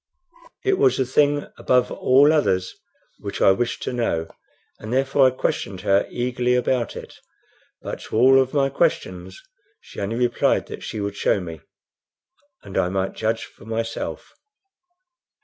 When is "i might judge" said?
12.79-13.43